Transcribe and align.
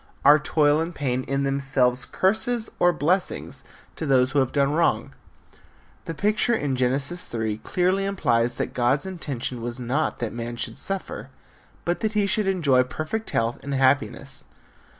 Are 0.25 0.39
toil 0.39 0.79
and 0.79 0.95
pain 0.95 1.21
in 1.25 1.43
themselves 1.43 2.05
curses 2.11 2.71
or 2.79 2.91
blessings 2.91 3.63
to 3.97 4.07
those 4.07 4.31
who 4.31 4.39
have 4.39 4.51
done 4.51 4.71
wrong? 4.73 5.13
The 6.05 6.15
picture 6.15 6.55
in 6.55 6.75
Genesis 6.75 7.27
3 7.27 7.59
clearly 7.59 8.05
implies 8.05 8.55
that 8.55 8.73
God's 8.73 9.05
intention 9.05 9.61
was 9.61 9.79
not 9.79 10.17
that 10.17 10.33
man 10.33 10.55
should 10.55 10.79
suffer 10.79 11.29
but 11.85 11.99
that 11.99 12.13
he 12.13 12.25
should 12.25 12.47
enjoy 12.47 12.81
perfect 12.81 13.29
health 13.29 13.59
and 13.61 13.75
happiness. 13.75 14.43